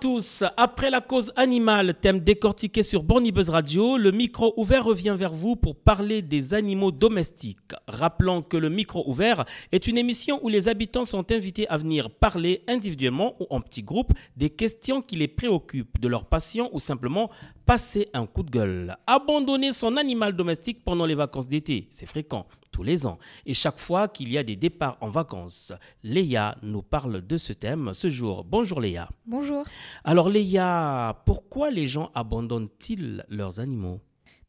tous. 0.00 0.44
Après 0.56 0.90
la 0.90 1.00
cause 1.00 1.32
animale, 1.36 1.94
thème 1.94 2.20
décortiqué 2.20 2.82
sur 2.82 3.02
Borny 3.02 3.32
Buzz 3.32 3.50
Radio, 3.50 3.96
le 3.96 4.12
micro 4.12 4.54
ouvert 4.56 4.84
revient 4.84 5.14
vers 5.18 5.34
vous 5.34 5.56
pour 5.56 5.76
parler 5.76 6.22
des 6.22 6.54
animaux 6.54 6.92
domestiques. 6.92 7.72
Rappelons 7.88 8.42
que 8.42 8.56
le 8.56 8.68
micro 8.68 9.02
ouvert 9.08 9.44
est 9.72 9.86
une 9.86 9.98
émission 9.98 10.38
où 10.42 10.48
les 10.48 10.68
habitants 10.68 11.04
sont 11.04 11.30
invités 11.32 11.68
à 11.68 11.76
venir 11.76 12.10
parler 12.10 12.62
individuellement 12.68 13.34
ou 13.40 13.46
en 13.50 13.60
petits 13.60 13.82
groupes 13.82 14.12
des 14.36 14.50
questions 14.50 15.02
qui 15.02 15.16
les 15.16 15.28
préoccupent, 15.28 16.00
de 16.00 16.08
leur 16.08 16.26
passion 16.26 16.70
ou 16.72 16.78
simplement 16.78 17.30
passer 17.66 18.08
un 18.14 18.26
coup 18.26 18.42
de 18.42 18.50
gueule. 18.50 18.96
Abandonner 19.06 19.72
son 19.72 19.96
animal 19.96 20.34
domestique 20.34 20.84
pendant 20.84 21.06
les 21.06 21.14
vacances 21.14 21.48
d'été, 21.48 21.86
c'est 21.90 22.06
fréquent 22.06 22.46
tous 22.80 22.84
les 22.84 23.06
ans. 23.06 23.18
Et 23.44 23.52
chaque 23.52 23.78
fois 23.78 24.08
qu'il 24.08 24.32
y 24.32 24.38
a 24.38 24.42
des 24.42 24.56
départs 24.56 24.96
en 25.02 25.08
vacances, 25.08 25.74
Léa 26.02 26.56
nous 26.62 26.80
parle 26.80 27.20
de 27.20 27.36
ce 27.36 27.52
thème 27.52 27.92
ce 27.92 28.08
jour. 28.08 28.42
Bonjour 28.42 28.80
Léa. 28.80 29.10
Bonjour. 29.26 29.64
Alors 30.02 30.30
Léa, 30.30 31.22
pourquoi 31.26 31.70
les 31.70 31.86
gens 31.86 32.10
abandonnent-ils 32.14 33.22
leurs 33.28 33.60
animaux? 33.60 34.00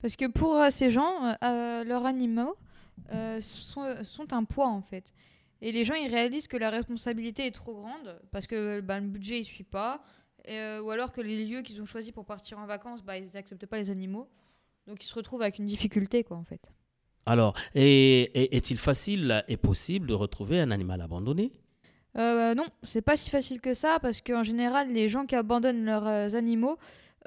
Parce 0.02 0.16
que 0.16 0.28
pour 0.28 0.56
euh, 0.56 0.70
ces 0.70 0.92
gens, 0.92 1.26
euh, 1.26 1.34
euh, 1.44 1.84
leurs 1.84 2.06
animaux 2.06 2.56
sont, 3.42 4.04
sont, 4.04 4.32
un 4.32 4.46
poids 4.46 4.70
en 4.70 4.82
fait. 4.82 5.12
Et 5.62 5.74
les 5.74 5.84
gens, 5.84 5.96
ils 5.96 6.10
réalisent 6.10 6.48
que 6.48 6.58
la 6.58 6.70
responsabilité 6.70 7.46
est 7.46 7.52
trop 7.52 7.74
grande 7.74 8.18
parce 8.32 8.48
que 8.48 8.80
bah, 8.80 9.02
le 9.02 9.08
budget 9.08 9.40
ne 9.40 9.44
suit 9.44 9.66
pas. 9.66 10.02
ou 10.48 10.90
alors 10.90 11.12
que 11.12 11.20
les 11.20 11.44
lieux 11.46 11.64
qu'ils 11.64 11.82
ont 11.82 11.86
choisis 11.86 12.14
pour 12.14 12.26
partir 12.26 12.60
en 12.60 12.66
vacances, 12.66 13.04
bah, 13.04 13.18
ils 13.18 13.30
n'acceptent 13.34 13.66
pas 13.66 13.78
les 13.78 13.90
animaux. 13.90 14.30
Donc 14.88 15.04
ils 15.04 15.08
se 15.08 15.16
retrouvent 15.16 15.42
avec 15.42 15.60
une 15.60 15.66
difficulté 15.66 16.24
quoi 16.24 16.38
en 16.38 16.46
fait. 16.46 16.72
Alors, 17.26 17.54
est-il 17.76 18.78
facile 18.78 19.44
et 19.48 19.58
possible 19.58 20.08
de 20.08 20.14
retrouver 20.14 20.60
un 20.60 20.72
animal 20.72 21.02
abandonné? 21.02 21.52
Euh, 22.18 22.54
Non, 22.56 22.66
c'est 22.84 23.02
pas 23.02 23.18
si 23.18 23.30
facile 23.30 23.62
que 23.62 23.74
ça 23.74 24.00
parce 24.02 24.22
qu'en 24.22 24.44
général, 24.44 24.92
les 24.92 25.10
gens 25.10 25.26
qui 25.26 25.36
abandonnent 25.36 25.86
leurs 25.86 26.08
euh, 26.08 26.30
animaux, 26.32 26.78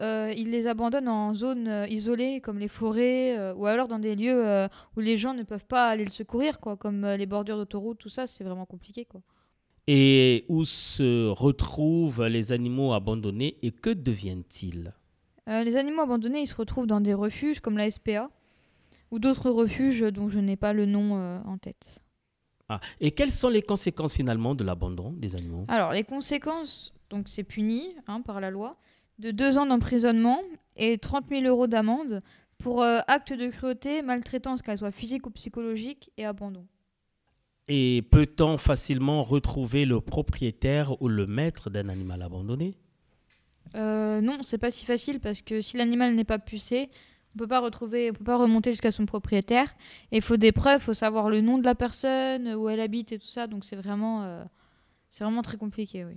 euh, 0.00 0.32
ils 0.36 0.50
les 0.50 0.66
abandonnent 0.66 1.08
en 1.08 1.32
zones 1.32 1.68
euh, 1.68 1.86
isolées 1.88 2.40
comme 2.40 2.58
les 2.58 2.68
forêts 2.68 3.52
ou 3.52 3.66
alors 3.66 3.88
dans 3.88 4.00
des 4.00 4.16
lieux 4.16 4.68
où 4.96 5.00
les 5.00 5.16
gens 5.16 5.34
ne 5.34 5.42
peuvent 5.42 5.64
pas 5.64 5.88
aller 5.88 6.04
le 6.04 6.10
secourir, 6.10 6.60
quoi, 6.60 6.76
comme 6.76 7.06
les 7.06 7.26
bordures 7.26 7.56
d'autoroute, 7.56 7.98
tout 7.98 8.08
ça, 8.08 8.26
c'est 8.26 8.44
vraiment 8.44 8.66
compliqué. 8.66 9.04
Quoi. 9.04 9.20
Et 9.86 10.44
où 10.48 10.64
se 10.64 11.28
retrouvent 11.28 12.26
les 12.26 12.52
animaux 12.52 12.92
abandonnés 12.92 13.58
et 13.62 13.70
que 13.70 13.90
deviennent-ils? 13.90 14.92
Les 15.46 15.76
animaux 15.76 16.02
abandonnés, 16.02 16.40
ils 16.40 16.46
se 16.46 16.54
retrouvent 16.54 16.86
dans 16.86 17.02
des 17.02 17.12
refuges 17.12 17.60
comme 17.60 17.76
la 17.76 17.90
SPA 17.90 18.30
ou 19.14 19.20
d'autres 19.20 19.48
refuges 19.50 20.00
dont 20.00 20.28
je 20.28 20.40
n'ai 20.40 20.56
pas 20.56 20.72
le 20.72 20.86
nom 20.86 21.16
euh, 21.16 21.38
en 21.44 21.56
tête. 21.56 22.02
Ah. 22.68 22.80
Et 23.00 23.12
quelles 23.12 23.30
sont 23.30 23.48
les 23.48 23.62
conséquences 23.62 24.14
finalement 24.14 24.56
de 24.56 24.64
l'abandon 24.64 25.12
des 25.12 25.36
animaux? 25.36 25.66
Alors 25.68 25.92
les 25.92 26.02
conséquences, 26.02 26.92
donc 27.10 27.28
c'est 27.28 27.44
puni 27.44 27.94
hein, 28.08 28.22
par 28.22 28.40
la 28.40 28.50
loi, 28.50 28.76
de 29.20 29.30
deux 29.30 29.56
ans 29.56 29.66
d'emprisonnement 29.66 30.40
et 30.76 30.98
30 30.98 31.26
000 31.28 31.42
euros 31.44 31.68
d'amende 31.68 32.22
pour 32.58 32.82
euh, 32.82 32.98
acte 33.06 33.32
de 33.32 33.46
cruauté, 33.50 34.02
maltraitance, 34.02 34.62
qu'elle 34.62 34.78
soit 34.78 34.90
physique 34.90 35.26
ou 35.26 35.30
psychologique, 35.30 36.10
et 36.16 36.24
abandon. 36.24 36.66
Et 37.68 38.02
peut-on 38.10 38.58
facilement 38.58 39.22
retrouver 39.22 39.84
le 39.84 40.00
propriétaire 40.00 41.00
ou 41.00 41.06
le 41.08 41.26
maître 41.28 41.70
d'un 41.70 41.88
animal 41.88 42.20
abandonné? 42.22 42.74
Euh, 43.76 44.20
Non, 44.20 44.38
c'est 44.42 44.58
pas 44.58 44.72
si 44.72 44.84
facile 44.84 45.20
parce 45.20 45.40
que 45.42 45.60
si 45.60 45.76
l'animal 45.76 46.14
n'est 46.16 46.24
pas 46.24 46.40
pucé, 46.40 46.90
on 47.34 47.38
peut 47.38 47.46
pas 47.46 47.60
retrouver, 47.60 48.10
on 48.10 48.14
peut 48.14 48.24
pas 48.24 48.36
remonter 48.36 48.70
jusqu'à 48.70 48.92
son 48.92 49.06
propriétaire. 49.06 49.74
Et 50.12 50.16
il 50.16 50.22
faut 50.22 50.36
des 50.36 50.52
preuves, 50.52 50.80
il 50.80 50.84
faut 50.84 50.94
savoir 50.94 51.28
le 51.28 51.40
nom 51.40 51.58
de 51.58 51.64
la 51.64 51.74
personne, 51.74 52.54
où 52.54 52.68
elle 52.68 52.80
habite 52.80 53.12
et 53.12 53.18
tout 53.18 53.26
ça. 53.26 53.46
Donc 53.46 53.64
c'est 53.64 53.76
vraiment, 53.76 54.22
euh, 54.22 54.44
c'est 55.10 55.24
vraiment 55.24 55.42
très 55.42 55.56
compliqué, 55.56 56.04
oui. 56.04 56.16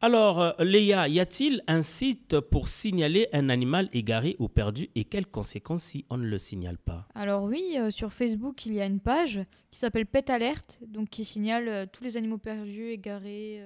Alors, 0.00 0.40
euh, 0.40 0.52
Léa, 0.60 1.08
y 1.08 1.18
a-t-il 1.18 1.62
un 1.66 1.82
site 1.82 2.38
pour 2.38 2.68
signaler 2.68 3.26
un 3.32 3.48
animal 3.48 3.88
égaré 3.92 4.36
ou 4.38 4.48
perdu 4.48 4.90
et 4.94 5.04
quelles 5.04 5.26
conséquences 5.26 5.82
si 5.82 6.06
on 6.08 6.18
ne 6.18 6.26
le 6.26 6.38
signale 6.38 6.78
pas? 6.78 7.08
Alors 7.16 7.42
oui, 7.42 7.76
euh, 7.76 7.90
sur 7.90 8.12
Facebook, 8.12 8.64
il 8.66 8.74
y 8.74 8.80
a 8.80 8.86
une 8.86 9.00
page 9.00 9.40
qui 9.72 9.78
s'appelle 9.78 10.06
Pet 10.06 10.30
Alert, 10.30 10.78
donc 10.86 11.10
qui 11.10 11.24
signale 11.24 11.88
tous 11.92 12.04
les 12.04 12.16
animaux 12.16 12.38
perdus, 12.38 12.90
égarés. 12.90 13.60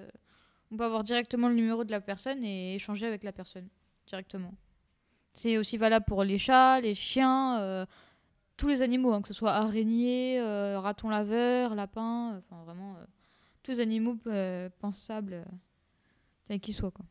on 0.70 0.76
peut 0.78 0.84
avoir 0.84 1.02
directement 1.02 1.48
le 1.48 1.54
numéro 1.54 1.84
de 1.84 1.90
la 1.90 2.00
personne 2.00 2.42
et 2.44 2.76
échanger 2.76 3.06
avec 3.06 3.24
la 3.24 3.32
personne 3.32 3.68
directement. 4.06 4.54
C'est 5.32 5.56
aussi 5.56 5.76
valable 5.76 6.04
pour 6.04 6.24
les 6.24 6.38
chats, 6.38 6.80
les 6.80 6.94
chiens, 6.94 7.60
euh, 7.60 7.86
tous 8.56 8.68
les 8.68 8.82
animaux, 8.82 9.12
hein, 9.12 9.22
que 9.22 9.28
ce 9.28 9.34
soit 9.34 9.52
araignées, 9.52 10.38
euh, 10.40 10.78
ratons 10.78 11.08
laveurs, 11.08 11.74
lapins, 11.74 12.38
enfin 12.38 12.62
vraiment 12.64 12.96
euh, 12.96 13.04
tous 13.62 13.72
les 13.72 13.80
animaux 13.80 14.16
pensables, 14.78 15.44
tels 16.46 16.60
qu'ils 16.60 16.74
soient. 16.74 16.90
Quoi. 16.90 17.06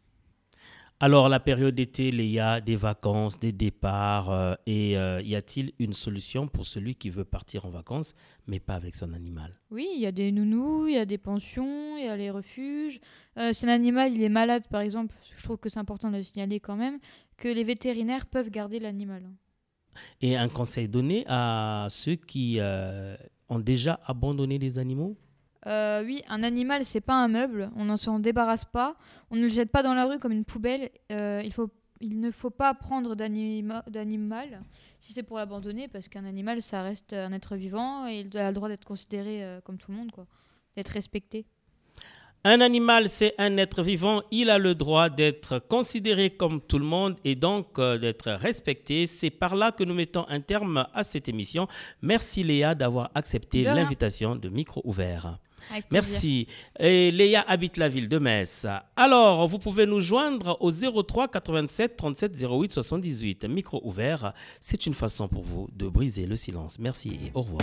Alors, 1.03 1.29
la 1.29 1.39
période 1.39 1.73
d'été, 1.73 2.09
il 2.09 2.21
y 2.21 2.39
a 2.39 2.61
des 2.61 2.75
vacances, 2.75 3.39
des 3.39 3.51
départs, 3.51 4.57
et 4.67 4.91
y 4.91 5.35
a-t-il 5.35 5.73
une 5.79 5.93
solution 5.93 6.47
pour 6.47 6.65
celui 6.67 6.93
qui 6.93 7.09
veut 7.09 7.25
partir 7.25 7.65
en 7.65 7.71
vacances, 7.71 8.13
mais 8.45 8.59
pas 8.59 8.75
avec 8.75 8.93
son 8.93 9.11
animal? 9.13 9.59
Oui, 9.71 9.89
il 9.95 9.99
y 9.99 10.05
a 10.05 10.11
des 10.11 10.31
nounous, 10.31 10.87
il 10.87 10.93
y 10.93 10.97
a 10.99 11.05
des 11.07 11.17
pensions, 11.17 11.97
il 11.97 12.05
y 12.05 12.07
a 12.07 12.15
les 12.15 12.29
refuges. 12.29 12.99
si 13.51 13.65
un 13.65 13.69
animal 13.69 14.13
il 14.13 14.21
est 14.21 14.29
malade, 14.29 14.67
par 14.69 14.81
exemple, 14.81 15.15
je 15.35 15.43
trouve 15.43 15.57
que 15.57 15.69
c'est 15.69 15.79
important 15.79 16.11
de 16.11 16.17
le 16.17 16.23
signaler 16.23 16.59
quand 16.59 16.75
même, 16.75 16.99
que 17.35 17.47
les 17.47 17.63
vétérinaires 17.63 18.27
peuvent 18.27 18.49
garder 18.49 18.79
l'animal. 18.79 19.23
Et 20.21 20.37
un 20.37 20.49
conseil 20.49 20.87
donné 20.87 21.25
à 21.27 21.87
ceux 21.89 22.15
qui 22.15 22.57
euh, 22.59 23.17
ont 23.49 23.59
déjà 23.59 23.99
abandonné 24.05 24.59
les 24.59 24.77
animaux? 24.77 25.17
Euh, 25.67 26.03
Oui, 26.03 26.23
un 26.27 26.43
animal, 26.43 26.85
c'est 26.85 27.01
pas 27.01 27.15
un 27.15 27.27
meuble, 27.27 27.69
on 27.75 27.85
ne 27.85 27.95
s'en 27.95 28.19
débarrasse 28.19 28.65
pas, 28.65 28.95
on 29.29 29.35
ne 29.35 29.43
le 29.43 29.49
jette 29.49 29.71
pas 29.71 29.83
dans 29.83 29.93
la 29.93 30.05
rue 30.05 30.19
comme 30.19 30.31
une 30.31 30.45
poubelle. 30.45 30.89
Euh, 31.11 31.41
il, 31.43 31.53
faut, 31.53 31.69
il 31.99 32.19
ne 32.19 32.31
faut 32.31 32.49
pas 32.49 32.73
prendre 32.73 33.15
d'animal 33.15 34.63
si 34.99 35.13
c'est 35.13 35.23
pour 35.23 35.37
l'abandonner, 35.37 35.87
parce 35.87 36.07
qu'un 36.07 36.25
animal, 36.25 36.61
ça 36.61 36.83
reste 36.83 37.13
un 37.13 37.31
être 37.31 37.55
vivant 37.55 38.07
et 38.07 38.21
il 38.21 38.37
a 38.37 38.49
le 38.49 38.53
droit 38.53 38.69
d'être 38.69 38.85
considéré 38.85 39.59
comme 39.63 39.77
tout 39.77 39.91
le 39.91 39.97
monde, 39.97 40.11
quoi, 40.11 40.27
d'être 40.75 40.89
respecté. 40.89 41.45
Un 42.43 42.59
animal, 42.59 43.07
c'est 43.07 43.35
un 43.37 43.55
être 43.57 43.83
vivant. 43.83 44.23
Il 44.31 44.49
a 44.49 44.57
le 44.57 44.73
droit 44.73 45.09
d'être 45.09 45.59
considéré 45.59 46.31
comme 46.31 46.59
tout 46.59 46.79
le 46.79 46.85
monde 46.85 47.15
et 47.23 47.35
donc 47.35 47.77
euh, 47.77 47.99
d'être 47.99 48.31
respecté. 48.31 49.05
C'est 49.05 49.29
par 49.29 49.55
là 49.55 49.71
que 49.71 49.83
nous 49.83 49.93
mettons 49.93 50.25
un 50.27 50.39
terme 50.41 50.87
à 50.91 51.03
cette 51.03 51.29
émission. 51.29 51.67
Merci 52.01 52.43
Léa 52.43 52.73
d'avoir 52.73 53.11
accepté 53.13 53.61
l'invitation 53.63 54.35
de 54.35 54.49
Micro 54.49 54.81
Ouvert. 54.85 55.37
Merci. 55.91 56.47
Et 56.79 57.11
Léa 57.11 57.43
habite 57.47 57.77
la 57.77 57.89
ville 57.89 58.07
de 58.07 58.17
Metz. 58.17 58.67
Alors, 58.95 59.47
vous 59.47 59.59
pouvez 59.59 59.85
nous 59.85 60.01
joindre 60.01 60.57
au 60.59 60.71
03 60.71 61.27
87 61.27 61.95
37 61.95 62.45
08 62.49 62.71
78. 62.71 63.45
Micro 63.45 63.81
ouvert, 63.83 64.33
c'est 64.59 64.85
une 64.85 64.93
façon 64.93 65.27
pour 65.27 65.43
vous 65.43 65.67
de 65.75 65.87
briser 65.87 66.25
le 66.25 66.35
silence. 66.35 66.79
Merci 66.79 67.19
et 67.25 67.31
au 67.33 67.41
revoir. 67.41 67.61